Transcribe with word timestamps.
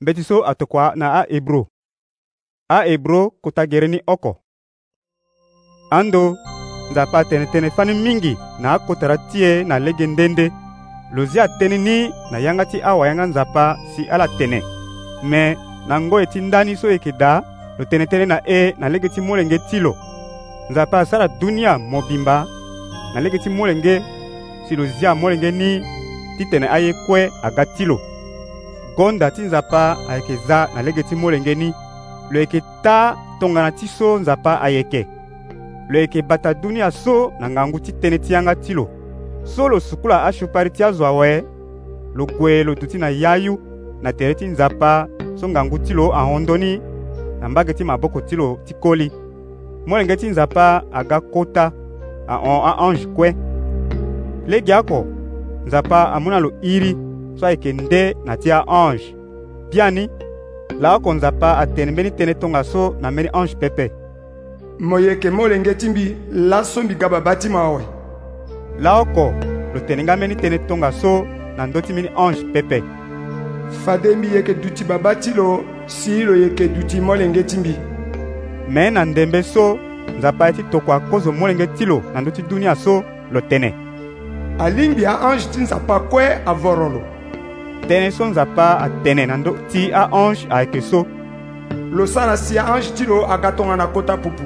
mbeti 0.00 0.24
so 0.24 0.46
atokwa 0.46 0.92
na 0.96 1.20
a 1.20 1.26
ebro 1.28 1.68
a 2.68 2.86
ebro 2.86 3.30
kutagere 3.30 3.88
ni 3.88 4.00
oko 4.06 4.36
ando 5.90 6.36
nzapa 6.90 7.18
atene-tënë 7.22 7.70
fani 7.76 7.94
mingi 8.04 8.32
na 8.60 8.66
akotara 8.76 9.16
tie 9.32 9.64
na 9.64 9.78
lege 9.78 10.06
ndende 10.06 10.46
lo 11.14 11.22
zia 11.24 11.44
atënë 11.46 11.78
ni 11.86 11.96
na 12.30 12.38
yanga 12.44 12.64
ti 12.70 12.78
awayanga 12.88 13.26
nzapa 13.26 13.62
si 13.94 14.02
ala 14.14 14.26
tene 14.38 14.58
me 15.30 15.42
na 15.88 15.94
ngoi 16.00 16.26
ti 16.32 16.38
ndani 16.40 16.76
so 16.80 16.86
yeke 16.90 17.12
da 17.20 17.30
lo 17.78 17.82
tënë-tënë 17.90 18.26
na 18.32 18.36
e 18.58 18.58
na 18.78 18.86
lege 18.92 19.08
ti 19.14 19.20
molenge 19.20 19.58
ti 19.70 19.78
lo 19.84 19.92
nzapa 20.70 20.96
asara 21.00 21.26
dunia 21.40 21.72
mobimba 21.90 22.36
na 23.14 23.18
lege 23.20 23.38
ti 23.44 23.48
molenge 23.50 23.94
si 24.68 24.72
lo 24.78 24.84
zia 24.86 25.14
molenge 25.14 25.50
ni 25.60 25.68
titene 26.38 26.66
aye 26.76 26.90
kue 27.06 27.20
aga 27.46 27.64
ti 27.76 27.84
lo 27.90 27.96
gonda 28.96 29.30
ti 29.30 29.42
nzapa 29.42 29.96
ayeke 30.10 30.36
za 30.46 30.68
na 30.74 30.82
lege 30.82 31.02
ti 31.02 31.14
molenge 31.16 31.54
ni 31.54 31.72
lo 32.30 32.40
yeke 32.40 32.62
ta 32.82 33.16
tongana 33.40 33.72
ti 33.72 33.88
so 33.88 34.18
nzapa 34.18 34.60
ayeke 34.62 35.06
lo 35.88 35.98
yeke 35.98 36.22
bata 36.22 36.54
dunia 36.54 36.90
so 36.90 37.32
na 37.40 37.50
ngangu 37.50 37.80
ti 37.82 37.92
tënë 37.92 38.18
ti 38.18 38.32
yanga 38.32 38.54
ti 38.54 38.74
lo 38.74 38.88
so 39.44 39.68
lo 39.68 39.80
suku 39.80 40.08
la 40.08 40.24
asupari 40.24 40.70
ti 40.70 40.82
azo 40.84 41.06
awe 41.06 41.44
lo 42.14 42.26
gue 42.26 42.64
lo 42.64 42.74
dutu 42.74 42.86
ti 42.86 42.98
na 42.98 43.08
yayu 43.10 43.58
na 44.02 44.12
tere 44.12 44.34
ti 44.34 44.46
nzapa 44.46 45.08
so 45.36 45.48
ngangu 45.48 45.78
ti 45.78 45.92
lo 45.94 46.14
ahondo 46.14 46.56
ni 46.56 46.78
na 47.40 47.48
mbage 47.48 47.74
ti 47.74 47.84
maboko 47.84 48.20
ti 48.20 48.36
lo 48.36 48.58
ti 48.64 48.74
koli 48.74 49.10
molenge 49.86 50.16
ti 50.16 50.26
nzapa 50.30 50.82
aga 50.92 51.20
kota 51.20 51.72
ahon 52.28 52.60
aange 52.64 53.06
kue 53.06 53.34
lege 54.46 54.74
oko 54.74 55.04
nzapa 55.66 56.14
amû 56.16 56.30
na 56.30 56.38
lo 56.40 56.52
iri 56.62 56.94
twaikende 57.38 58.16
na 58.24 58.36
tia 58.36 58.68
ange 58.68 59.16
biani 59.72 60.10
laokonzapa 60.80 61.58
atene 61.58 61.92
mbeni 61.92 62.10
tënë 62.10 62.34
tongaso 62.38 62.94
na 63.02 63.10
mbeni 63.10 63.28
ange 63.32 63.54
pepe 63.60 63.90
mo 64.80 64.98
yeke 65.00 65.30
molenge 65.30 65.74
ti 65.74 65.88
mbi 65.88 66.16
laso 66.32 66.82
mbiga 66.82 67.08
babâ 67.08 67.34
ti 67.38 67.48
mawe 67.48 67.82
laoko 68.80 69.34
lo 69.74 69.80
tene 69.80 70.02
nga 70.04 70.16
mbeni 70.16 70.34
tënë 70.36 70.66
tongaso 70.66 71.26
na 71.56 71.66
ndö 71.66 71.80
ti 71.82 71.92
mbeni 71.92 72.10
ange 72.16 72.44
pepe 72.52 72.82
fade 73.84 74.16
mbi 74.16 74.28
yeke 74.34 74.54
duti 74.54 74.84
babâ 74.84 75.14
ti 75.14 75.30
lo 75.36 75.60
si 75.86 76.22
lo 76.24 76.36
yeke 76.36 76.68
duti 76.68 77.00
molenge 77.00 77.42
ti 77.42 77.56
mbi 77.56 77.74
me 78.68 78.90
na 78.90 79.04
ndembe 79.04 79.42
so 79.42 79.78
nzapa 80.18 80.46
ye 80.46 80.52
ti 80.52 80.62
tokua 80.62 81.00
kozo 81.00 81.32
molenge 81.32 81.66
ti 81.66 81.84
lo 81.86 82.02
na 82.14 82.20
ndö 82.20 82.30
ti 82.30 82.42
dunia 82.42 82.74
so 82.76 83.02
lo 83.32 83.40
tënë 83.40 83.72
alingbi 84.58 85.06
ange 85.06 85.48
ti 85.52 85.60
nzapa 85.60 86.00
kue 86.00 86.26
avoro 86.46 86.88
lo 86.88 87.13
tënë 87.88 88.10
so 88.16 88.24
nzapa 88.26 88.66
atene 88.84 89.26
na 89.26 89.36
ndö 89.36 89.52
ti 89.70 89.82
ahonge 90.02 90.46
ayeke 90.50 90.80
so 90.80 91.04
lo 91.92 92.06
sara 92.06 92.36
si 92.36 92.58
ahonge 92.58 92.92
ti 92.96 93.04
lo 93.04 93.24
aga 93.32 93.52
tongana 93.52 93.86
kota 93.86 94.16
pupu 94.16 94.44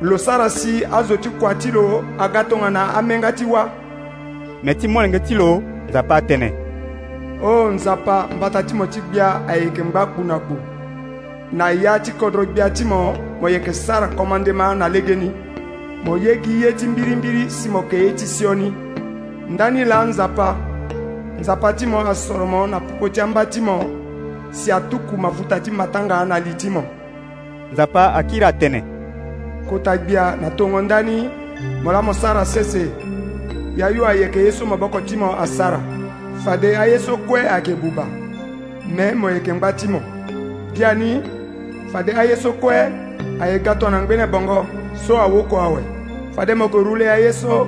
lo 0.00 0.18
sara 0.18 0.48
si 0.50 0.82
azo 0.98 1.16
ti 1.16 1.28
kua 1.38 1.54
ti 1.54 1.70
lo 1.70 2.04
aga 2.18 2.40
tongana 2.50 2.82
amenga 2.98 3.30
ti 3.32 3.44
wâ 3.52 3.62
me 4.64 4.74
ti 4.74 4.88
molenge 4.88 5.20
ti 5.26 5.34
lo 5.34 5.48
nzapa 5.88 6.14
atënë 6.20 6.50
o 7.42 7.52
nzapa 7.74 8.16
mbata 8.36 8.62
ti 8.66 8.74
mo 8.74 8.86
ti 8.86 9.00
gbia 9.00 9.28
ayeke 9.48 9.82
ngba 9.84 10.02
kpu 10.06 10.20
na 10.24 10.36
kpu 10.38 10.56
na 11.52 11.70
ya 11.70 11.98
ti 11.98 12.10
kodro 12.12 12.44
gbia 12.46 12.70
ti 12.70 12.84
mo 12.84 13.14
mo 13.40 13.48
yeke 13.48 13.72
sara 13.72 14.08
komande 14.08 14.52
na 14.52 14.88
lege 14.88 15.14
ni 15.14 15.30
mo 16.04 16.16
ye 16.16 16.36
gi 16.42 16.62
ye 16.62 16.72
ti 16.72 16.86
mbirimbiri 16.86 17.50
si 17.50 17.68
mo 17.68 17.82
yeke 17.84 17.96
ye 18.04 18.12
ti 18.12 18.26
sio 18.26 18.54
ndani 19.52 19.84
la 19.84 20.04
nzapa 20.04 20.71
nzapa 21.42 21.72
ti 21.72 21.86
mo 21.86 21.98
asoro 22.00 22.46
mo 22.46 22.66
na 22.66 22.80
puko 22.80 23.08
ti 23.08 23.20
amba 23.20 23.46
ti 23.46 23.60
mo 23.60 23.82
si 24.50 24.72
atuku 24.72 25.16
mafuta 25.18 25.60
ti 25.60 25.70
matanga 25.70 26.24
na 26.24 26.38
li 26.38 26.54
ti 26.54 26.70
mo 26.70 26.82
nzapa 27.72 28.14
akiri 28.14 28.44
atene 28.44 28.84
kota 29.70 29.96
gbia 29.98 30.36
na 30.40 30.50
tongo 30.50 30.82
ndani 30.82 31.28
mo 31.82 31.92
la 31.92 32.02
mo 32.02 32.14
sara 32.14 32.44
sese 32.44 32.86
mbi 33.72 33.82
ayo 33.82 34.06
ayeke 34.06 34.38
ye 34.40 34.52
so 34.52 34.66
maboko 34.66 35.00
ti 35.00 35.16
mo 35.16 35.34
asara 35.40 35.80
fade 36.44 36.76
aye 36.78 36.98
so 36.98 37.16
kue 37.16 37.40
ayeke 37.40 37.74
buba 37.74 38.04
me 38.96 39.12
mo 39.14 39.30
yeke 39.30 39.52
ngba 39.54 39.72
ti 39.72 39.88
mo 39.88 40.00
gi 40.74 40.84
ani 40.84 41.22
fade 41.92 42.12
aye 42.12 42.36
so 42.36 42.52
kue 42.52 42.78
ayeke 43.42 43.64
ga 43.64 43.74
tongana 43.74 44.02
ngbene 44.02 44.26
bongo 44.26 44.66
so 45.06 45.18
awoko 45.18 45.56
awe 45.60 45.82
fade 46.36 46.54
mo 46.54 46.64
yeke 46.64 46.76
ru 46.86 46.94
le 46.96 47.10
aye 47.10 47.32
so 47.32 47.66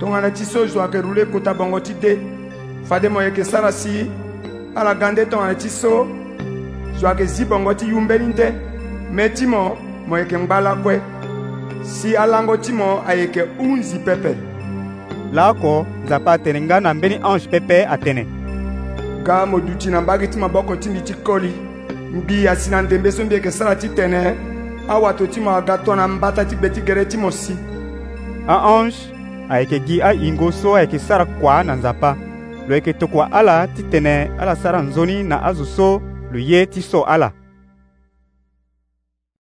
tongana 0.00 0.30
ti 0.30 0.44
so 0.44 0.66
zo 0.66 0.82
ayeke 0.82 1.00
ru 1.02 1.14
le 1.14 1.24
kota 1.24 1.54
bongo 1.54 1.80
ti 1.80 1.94
de 1.94 2.37
fademo 2.84 3.22
yeke 3.22 3.44
sara 3.44 3.72
si 3.72 4.10
ala 4.76 4.94
ga 4.94 5.12
nde 5.12 5.26
tongana 5.26 5.54
ti 5.54 5.68
so 5.68 6.06
zo 6.98 7.08
ayeke 7.08 7.24
zi 7.26 7.44
bongo 7.44 7.74
ti 7.74 7.88
yumbeni 7.88 8.26
nde 8.26 8.52
mê 9.14 9.28
ti 9.32 9.46
mo 9.46 9.76
mo 10.06 10.18
yeke 10.18 10.38
ngba 10.38 10.60
lakue 10.60 11.00
si 11.82 12.16
alango 12.16 12.56
ti 12.56 12.72
mo 12.72 13.02
ayeke 13.08 13.40
hunzi 13.58 13.98
pepe 13.98 14.34
laa 15.32 15.54
nzapa 16.04 16.32
atene 16.32 16.60
nga 16.60 16.80
na 16.80 16.94
mbeni 16.94 17.20
ange 17.22 17.48
pepe 17.50 17.86
atene 17.86 18.26
ga 19.24 19.46
mo 19.46 19.60
duti 19.60 19.88
na 19.88 20.00
mbage 20.00 20.26
ti 20.26 20.38
maboko 20.38 20.76
ti 20.76 20.88
mbi 20.88 21.00
ti 21.00 21.14
koli 21.14 21.52
mbi 22.14 22.48
asi 22.48 22.70
na 22.70 22.82
ndembe 22.82 23.12
so 23.12 23.24
mbi 23.24 23.34
yeke 23.34 23.50
sara 23.50 23.76
ti 23.76 23.88
tene 23.88 24.34
awato 24.88 25.26
ti 25.26 25.40
mo 25.40 25.50
aga 25.50 25.78
to 25.78 25.96
na 25.96 26.08
mbata 26.08 26.44
ti 26.44 26.56
gbe 26.56 26.70
ti 26.70 26.80
gere 26.80 27.04
ti 27.04 27.16
mo 27.16 27.30
si 27.30 27.52
aange 28.48 28.96
ayeke 29.50 29.80
gi 29.86 30.02
ahingo 30.02 30.52
so 30.52 30.74
ayeke 30.76 30.98
sara 30.98 31.24
kua 31.26 31.64
na 31.64 31.74
nzapa 31.76 32.16
lo 32.68 32.74
yeke 32.74 32.92
tokua 32.92 33.32
ala 33.32 33.64
ti 33.68 33.82
tene 33.82 34.28
ala 34.38 34.52
sara 34.56 34.82
nzoni 34.84 35.22
na 35.24 35.40
azo 35.42 35.64
so 35.64 35.88
lo 36.32 36.38
ye 36.38 36.66
ti 36.68 36.82
so 36.84 37.02
ala 37.04 37.37